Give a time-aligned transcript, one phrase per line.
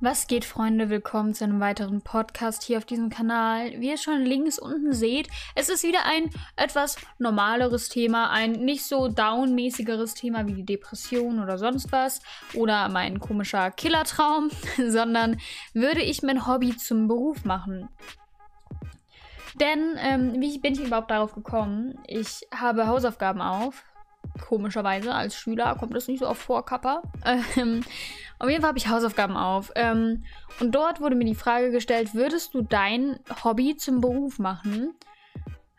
[0.00, 0.90] Was geht, Freunde?
[0.90, 3.72] Willkommen zu einem weiteren Podcast hier auf diesem Kanal.
[3.80, 8.84] Wie ihr schon links unten seht, es ist wieder ein etwas normaleres Thema, ein nicht
[8.84, 12.20] so downmäßigeres Thema wie die Depression oder sonst was
[12.54, 14.52] oder mein komischer Killertraum,
[14.88, 15.40] sondern
[15.74, 17.88] würde ich mein Hobby zum Beruf machen.
[19.60, 21.98] Denn, ähm, wie bin ich überhaupt darauf gekommen?
[22.06, 23.82] Ich habe Hausaufgaben auf.
[24.46, 27.02] Komischerweise, als Schüler kommt das nicht so oft vor, Kappa.
[27.56, 27.82] Ähm,
[28.38, 29.72] auf jeden Fall habe ich Hausaufgaben auf.
[29.74, 30.24] Ähm,
[30.60, 34.94] und dort wurde mir die Frage gestellt, würdest du dein Hobby zum Beruf machen?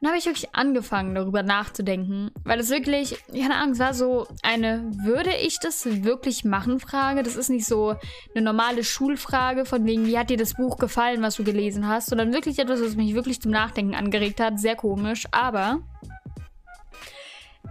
[0.01, 2.31] Und dann habe ich wirklich angefangen, darüber nachzudenken.
[2.45, 7.21] Weil es wirklich, keine Angst, war so eine, würde ich das wirklich machen, Frage.
[7.21, 7.95] Das ist nicht so
[8.33, 12.07] eine normale Schulfrage von wegen, wie hat dir das Buch gefallen, was du gelesen hast,
[12.07, 14.57] sondern wirklich etwas, was mich wirklich zum Nachdenken angeregt hat.
[14.57, 15.81] Sehr komisch, aber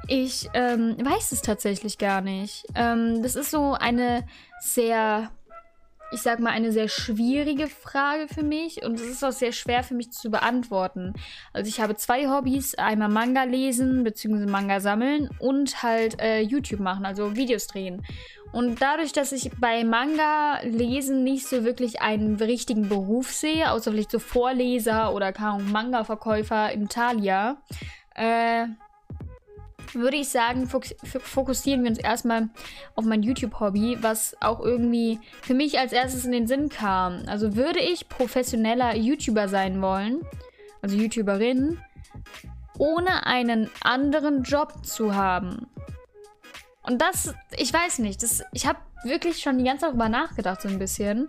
[0.09, 2.67] ich ähm, weiß es tatsächlich gar nicht.
[2.75, 4.25] Ähm, das ist so eine
[4.59, 5.31] sehr,
[6.12, 9.84] ich sag mal, eine sehr schwierige Frage für mich und es ist auch sehr schwer
[9.84, 11.12] für mich zu beantworten.
[11.53, 14.47] Also ich habe zwei Hobbys, einmal Manga lesen bzw.
[14.47, 18.03] Manga sammeln und halt äh, YouTube machen, also Videos drehen.
[18.51, 23.91] Und dadurch, dass ich bei Manga lesen nicht so wirklich einen richtigen Beruf sehe, außer
[23.91, 27.59] vielleicht so Vorleser oder Manga-Verkäufer in Thalia,
[28.14, 28.69] äh,
[29.94, 32.48] würde ich sagen, fokussieren wir uns erstmal
[32.94, 37.22] auf mein YouTube-Hobby, was auch irgendwie für mich als erstes in den Sinn kam.
[37.27, 40.20] Also würde ich professioneller YouTuber sein wollen,
[40.83, 41.78] also YouTuberin,
[42.78, 45.67] ohne einen anderen Job zu haben.
[46.83, 50.62] Und das, ich weiß nicht, das, ich habe wirklich schon die ganze Zeit darüber nachgedacht,
[50.62, 51.28] so ein bisschen.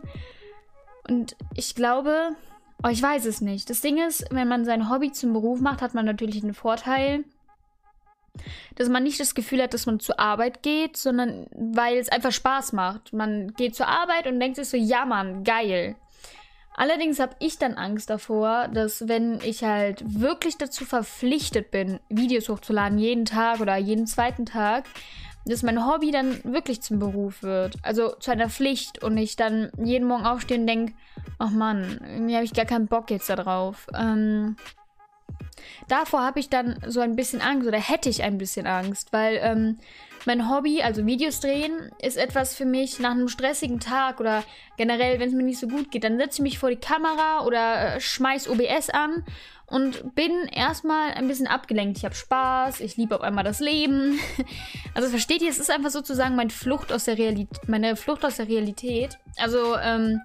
[1.07, 2.35] Und ich glaube,
[2.83, 3.69] oh, ich weiß es nicht.
[3.69, 7.25] Das Ding ist, wenn man sein Hobby zum Beruf macht, hat man natürlich einen Vorteil
[8.75, 12.31] dass man nicht das Gefühl hat, dass man zur Arbeit geht, sondern weil es einfach
[12.31, 13.13] Spaß macht.
[13.13, 15.95] Man geht zur Arbeit und denkt sich so, ja Mann, geil.
[16.75, 22.47] Allerdings habe ich dann Angst davor, dass wenn ich halt wirklich dazu verpflichtet bin, Videos
[22.47, 24.85] hochzuladen, jeden Tag oder jeden zweiten Tag,
[25.46, 27.75] dass mein Hobby dann wirklich zum Beruf wird.
[27.81, 30.94] Also zu einer Pflicht und ich dann jeden Morgen aufstehe und denke,
[31.38, 33.88] ach Mann, irgendwie habe ich gar keinen Bock jetzt darauf.
[33.94, 34.56] Ähm,
[35.88, 39.40] Davor habe ich dann so ein bisschen Angst oder hätte ich ein bisschen Angst, weil
[39.42, 39.78] ähm,
[40.25, 44.44] mein Hobby, also Videos drehen, ist etwas für mich nach einem stressigen Tag oder
[44.78, 47.46] generell, wenn es mir nicht so gut geht, dann setze ich mich vor die Kamera
[47.46, 49.24] oder äh, schmeiß OBS an
[49.70, 51.97] und bin erstmal ein bisschen abgelenkt.
[51.97, 54.20] Ich habe Spaß, ich liebe auf einmal das Leben.
[54.96, 58.38] Also versteht ihr, es ist einfach sozusagen meine Flucht aus der Realität, meine Flucht aus
[58.38, 59.18] der Realität.
[59.38, 60.20] Also ähm,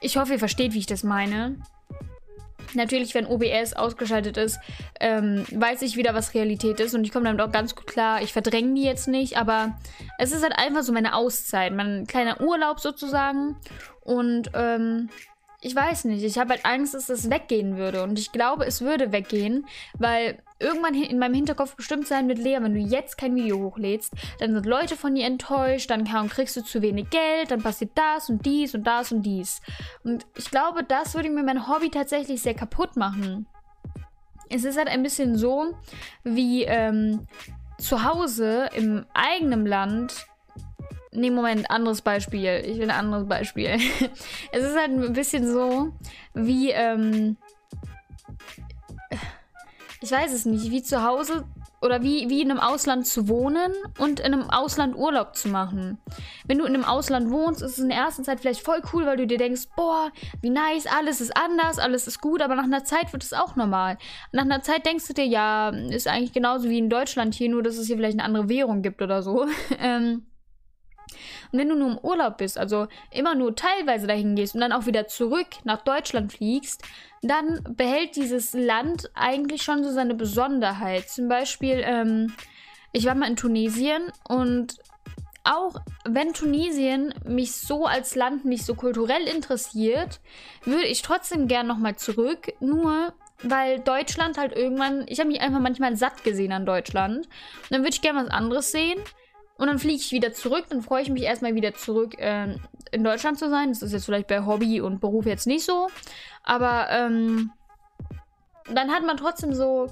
[0.00, 1.56] ich hoffe, ihr versteht, wie ich das meine.
[2.74, 4.58] Natürlich, wenn OBS ausgeschaltet ist,
[5.00, 8.22] ähm, weiß ich wieder, was Realität ist und ich komme damit auch ganz gut klar.
[8.22, 9.78] Ich verdränge die jetzt nicht, aber
[10.18, 13.56] es ist halt einfach so meine Auszeit, mein kleiner Urlaub sozusagen.
[14.00, 15.10] Und ähm,
[15.64, 18.02] ich weiß nicht, ich habe halt Angst, dass das weggehen würde.
[18.02, 19.64] Und ich glaube, es würde weggehen,
[19.96, 24.12] weil irgendwann in meinem Hinterkopf bestimmt sein mit Lea, wenn du jetzt kein Video hochlädst,
[24.40, 28.28] dann sind Leute von dir enttäuscht, dann kriegst du zu wenig Geld, dann passiert das
[28.28, 29.62] und dies und das und dies.
[30.02, 33.46] Und ich glaube, das würde mir mein Hobby tatsächlich sehr kaputt machen.
[34.50, 35.76] Es ist halt ein bisschen so,
[36.24, 37.28] wie ähm,
[37.78, 40.26] zu Hause im eigenen Land
[41.14, 42.62] Nee, Moment, anderes Beispiel.
[42.64, 43.66] Ich will ein anderes Beispiel.
[44.52, 45.92] es ist halt ein bisschen so,
[46.32, 47.36] wie, ähm,
[50.00, 51.44] ich weiß es nicht, wie zu Hause
[51.82, 55.98] oder wie, wie in einem Ausland zu wohnen und in einem Ausland Urlaub zu machen.
[56.46, 59.04] Wenn du in einem Ausland wohnst, ist es in der ersten Zeit vielleicht voll cool,
[59.04, 62.64] weil du dir denkst, boah, wie nice, alles ist anders, alles ist gut, aber nach
[62.64, 63.98] einer Zeit wird es auch normal.
[64.30, 67.62] Nach einer Zeit denkst du dir, ja, ist eigentlich genauso wie in Deutschland hier, nur
[67.62, 69.46] dass es hier vielleicht eine andere Währung gibt oder so.
[69.78, 70.24] ähm,
[71.52, 74.72] und wenn du nur im Urlaub bist, also immer nur teilweise dahin gehst und dann
[74.72, 76.82] auch wieder zurück nach Deutschland fliegst,
[77.20, 81.08] dann behält dieses Land eigentlich schon so seine Besonderheit.
[81.08, 82.32] Zum Beispiel, ähm,
[82.92, 84.76] ich war mal in Tunesien und
[85.44, 85.74] auch
[86.04, 90.20] wenn Tunesien mich so als Land nicht so kulturell interessiert,
[90.64, 92.52] würde ich trotzdem gern nochmal zurück.
[92.60, 93.12] Nur
[93.42, 97.26] weil Deutschland halt irgendwann, ich habe mich einfach manchmal satt gesehen an Deutschland.
[97.26, 99.00] Und dann würde ich gerne was anderes sehen.
[99.62, 100.64] Und dann fliege ich wieder zurück.
[100.70, 102.56] Dann freue ich mich erstmal wieder zurück äh,
[102.90, 103.68] in Deutschland zu sein.
[103.68, 105.86] Das ist jetzt vielleicht bei Hobby und Beruf jetzt nicht so.
[106.42, 107.52] Aber ähm,
[108.74, 109.86] dann hat man trotzdem so.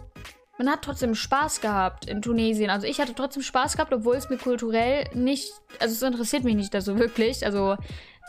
[0.59, 2.69] Man hat trotzdem Spaß gehabt in Tunesien.
[2.69, 5.53] Also ich hatte trotzdem Spaß gehabt, obwohl es mir kulturell nicht.
[5.79, 7.47] Also es interessiert mich nicht da so wirklich.
[7.47, 7.77] Also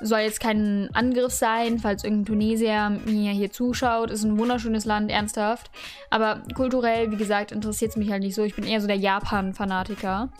[0.01, 4.12] soll jetzt kein Angriff sein, falls irgendein Tunesier mir hier zuschaut.
[4.12, 5.71] Ist ein wunderschönes Land, ernsthaft.
[6.09, 8.44] Aber kulturell, wie gesagt, interessiert es mich halt nicht so.
[8.44, 10.31] Ich bin eher so der Japan-Fanatiker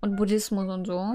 [0.00, 1.14] und Buddhismus und so.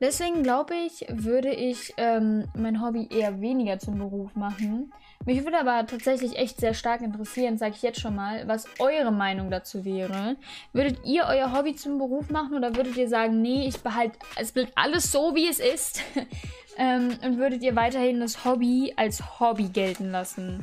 [0.00, 4.92] Deswegen glaube ich, würde ich ähm, mein Hobby eher weniger zum Beruf machen.
[5.24, 9.10] Mich würde aber tatsächlich echt sehr stark interessieren, sage ich jetzt schon mal, was eure
[9.10, 10.36] Meinung dazu wäre.
[10.72, 14.52] Würdet ihr euer Hobby zum Beruf machen oder würdet ihr sagen, nee, ich behalte, es
[14.52, 16.00] bleibt alles so, wie es ist?
[16.76, 20.62] ähm, und würdet ihr weiterhin das Hobby als Hobby gelten lassen?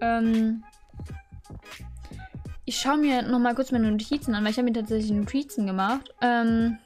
[0.00, 0.62] Ähm,
[2.64, 6.14] ich schaue mir nochmal kurz meine Notizen an, weil ich habe mir tatsächlich Notizen gemacht.
[6.20, 6.78] Ähm,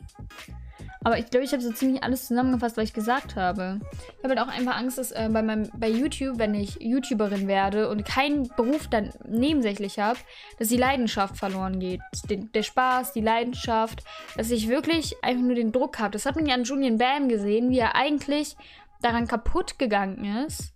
[1.09, 3.81] aber ich glaube, ich habe so ziemlich alles zusammengefasst, was ich gesagt habe.
[4.19, 7.49] Ich habe halt auch einfach Angst, dass äh, bei, meinem, bei YouTube, wenn ich YouTuberin
[7.49, 10.19] werde und keinen Beruf dann nebensächlich habe,
[10.59, 12.03] dass die Leidenschaft verloren geht.
[12.29, 14.05] Den, der Spaß, die Leidenschaft,
[14.37, 16.11] dass ich wirklich einfach nur den Druck habe.
[16.11, 18.55] Das hat man ja an Julian Bam gesehen, wie er eigentlich
[19.01, 20.75] daran kaputt gegangen ist.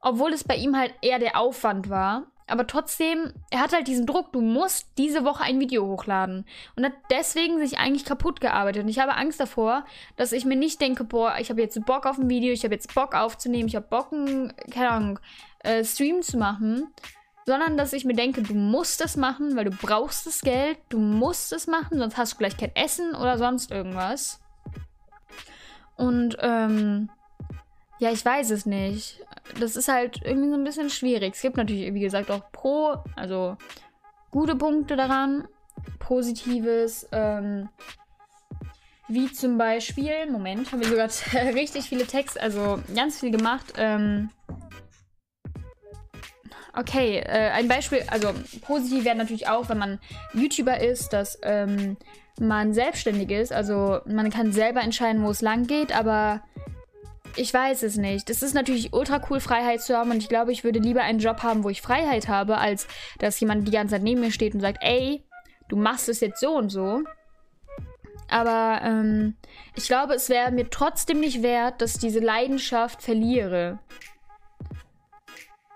[0.00, 4.06] Obwohl es bei ihm halt eher der Aufwand war aber trotzdem, er hat halt diesen
[4.06, 6.44] Druck, du musst diese Woche ein Video hochladen.
[6.76, 8.82] Und hat deswegen sich eigentlich kaputt gearbeitet.
[8.82, 9.84] Und ich habe Angst davor,
[10.16, 12.74] dass ich mir nicht denke, boah, ich habe jetzt Bock auf ein Video, ich habe
[12.74, 15.18] jetzt Bock aufzunehmen, ich habe Bock, einen, keine Ahnung,
[15.60, 16.88] äh, Stream zu machen.
[17.44, 20.98] Sondern dass ich mir denke, du musst es machen, weil du brauchst das Geld, du
[20.98, 24.40] musst es machen, sonst hast du gleich kein Essen oder sonst irgendwas.
[25.96, 27.10] Und, ähm,
[28.00, 29.20] ja, ich weiß es nicht
[29.58, 31.34] das ist halt irgendwie so ein bisschen schwierig.
[31.34, 33.56] Es gibt natürlich, wie gesagt, auch Pro, also
[34.30, 35.48] gute Punkte daran,
[35.98, 37.68] Positives, ähm,
[39.08, 41.08] wie zum Beispiel, Moment, habe ich sogar
[41.54, 43.74] richtig viele Texte, also ganz viel gemacht.
[43.76, 44.30] Ähm,
[46.76, 49.98] okay, äh, ein Beispiel, also positiv wäre natürlich auch, wenn man
[50.34, 51.96] YouTuber ist, dass ähm,
[52.38, 53.52] man selbstständig ist.
[53.52, 56.42] Also man kann selber entscheiden, wo es lang geht, aber
[57.38, 58.30] ich weiß es nicht.
[58.30, 61.20] Es ist natürlich ultra cool, Freiheit zu haben und ich glaube, ich würde lieber einen
[61.20, 62.86] Job haben, wo ich Freiheit habe, als
[63.18, 65.24] dass jemand die ganze Zeit neben mir steht und sagt, ey,
[65.68, 67.02] du machst es jetzt so und so.
[68.28, 69.36] Aber ähm,
[69.74, 73.78] ich glaube, es wäre mir trotzdem nicht wert, dass ich diese Leidenschaft verliere.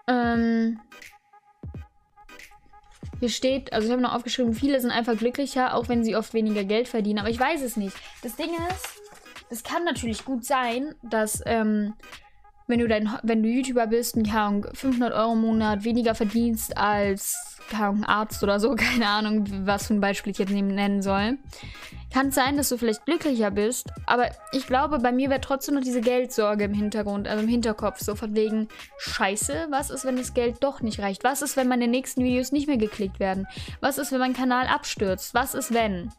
[0.06, 0.80] Ähm,
[3.20, 6.34] hier steht, also ich habe noch aufgeschrieben, viele sind einfach glücklicher, auch wenn sie oft
[6.34, 7.20] weniger Geld verdienen.
[7.20, 7.96] Aber ich weiß es nicht.
[8.22, 9.01] Das Ding ist,
[9.52, 11.92] es kann natürlich gut sein, dass ähm,
[12.66, 16.76] wenn du dein, wenn du YouTuber bist und keine 500 Euro im Monat weniger verdienst
[16.76, 21.36] als keine Arzt oder so, keine Ahnung, was für ein Beispiel ich jetzt nennen soll,
[22.12, 23.90] kann es sein, dass du vielleicht glücklicher bist.
[24.06, 28.00] Aber ich glaube, bei mir wäre trotzdem noch diese Geldsorge im Hintergrund, also im Hinterkopf,
[28.00, 29.66] so von wegen Scheiße.
[29.70, 31.24] Was ist, wenn das Geld doch nicht reicht?
[31.24, 33.46] Was ist, wenn meine nächsten Videos nicht mehr geklickt werden?
[33.80, 35.34] Was ist, wenn mein Kanal abstürzt?
[35.34, 36.10] Was ist, wenn?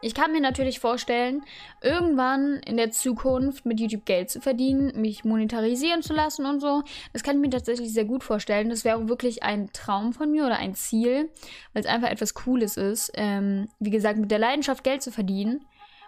[0.00, 1.42] Ich kann mir natürlich vorstellen,
[1.82, 6.84] irgendwann in der Zukunft mit YouTube Geld zu verdienen, mich monetarisieren zu lassen und so.
[7.12, 8.70] Das kann ich mir tatsächlich sehr gut vorstellen.
[8.70, 11.30] Das wäre wirklich ein Traum von mir oder ein Ziel,
[11.72, 13.10] weil es einfach etwas Cooles ist.
[13.14, 15.64] Ähm, wie gesagt, mit der Leidenschaft Geld zu verdienen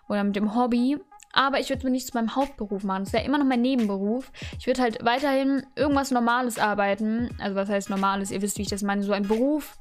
[0.09, 0.99] oder mit dem Hobby.
[1.33, 3.05] Aber ich würde es mir nicht zu meinem Hauptberuf machen.
[3.05, 4.31] Das wäre immer noch mein Nebenberuf.
[4.59, 7.31] Ich würde halt weiterhin irgendwas Normales arbeiten.
[7.41, 8.31] Also was heißt Normales?
[8.31, 9.03] Ihr wisst, wie ich das meine.
[9.03, 9.79] So ein Beruf,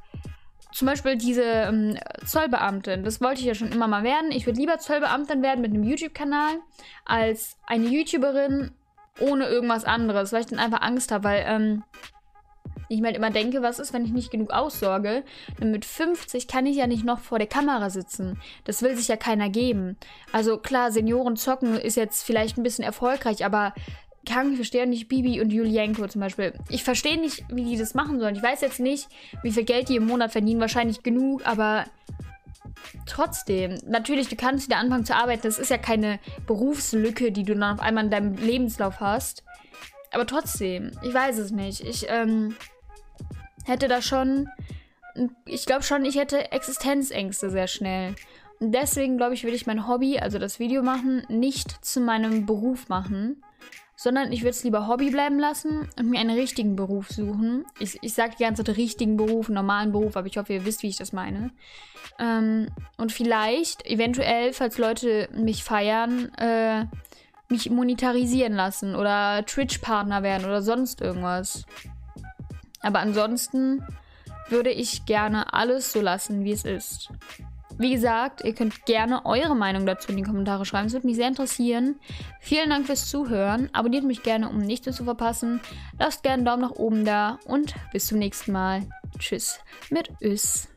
[0.79, 4.31] zum Beispiel diese ähm, Zollbeamtin, das wollte ich ja schon immer mal werden.
[4.31, 6.53] Ich würde lieber Zollbeamtin werden mit einem YouTube-Kanal
[7.03, 8.71] als eine YouTuberin
[9.19, 11.83] ohne irgendwas anderes, weil ich dann einfach Angst habe, weil ähm,
[12.87, 15.25] ich mir halt immer denke, was ist, wenn ich nicht genug aussorge?
[15.59, 18.39] Denn mit 50 kann ich ja nicht noch vor der Kamera sitzen.
[18.63, 19.97] Das will sich ja keiner geben.
[20.31, 23.73] Also klar, Senioren zocken ist jetzt vielleicht ein bisschen erfolgreich, aber
[24.25, 26.53] kann ich verstehen nicht Bibi und Julienko zum Beispiel.
[26.69, 28.35] Ich verstehe nicht, wie die das machen sollen.
[28.35, 29.07] Ich weiß jetzt nicht,
[29.43, 30.59] wie viel Geld die im Monat verdienen.
[30.59, 31.85] Wahrscheinlich genug, aber
[33.05, 33.75] trotzdem.
[33.87, 35.43] Natürlich, du kannst wieder anfangen zu arbeiten.
[35.43, 39.43] Das ist ja keine Berufslücke, die du dann auf einmal in deinem Lebenslauf hast.
[40.11, 41.81] Aber trotzdem, ich weiß es nicht.
[41.81, 42.55] Ich ähm,
[43.65, 44.49] hätte da schon.
[45.45, 48.15] Ich glaube schon, ich hätte Existenzängste sehr schnell.
[48.59, 52.45] Und deswegen glaube ich, würde ich mein Hobby, also das Video machen, nicht zu meinem
[52.45, 53.41] Beruf machen
[54.01, 57.65] sondern ich würde es lieber Hobby bleiben lassen und mir einen richtigen Beruf suchen.
[57.81, 60.83] Ich, ich sage die ganze Zeit richtigen Beruf, normalen Beruf, aber ich hoffe, ihr wisst,
[60.83, 61.51] wie ich das meine.
[62.17, 66.85] Ähm, und vielleicht, eventuell, falls Leute mich feiern, äh,
[67.49, 71.65] mich monetarisieren lassen oder Twitch-Partner werden oder sonst irgendwas.
[72.79, 73.83] Aber ansonsten
[74.47, 77.09] würde ich gerne alles so lassen, wie es ist.
[77.79, 80.87] Wie gesagt, ihr könnt gerne eure Meinung dazu in die Kommentare schreiben.
[80.87, 81.95] Es würde mich sehr interessieren.
[82.41, 83.69] Vielen Dank fürs Zuhören.
[83.71, 85.61] Abonniert mich gerne, um nichts mehr zu verpassen.
[85.97, 88.81] Lasst gerne einen Daumen nach oben da und bis zum nächsten Mal.
[89.17, 90.67] Tschüss mit Ös.